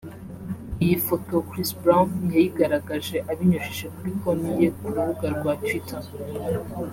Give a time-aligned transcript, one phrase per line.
[0.83, 6.01] Iyi foto Chris Brown yayigaragaje abinyujije kuri konti ye ku rubuga rwa Twitter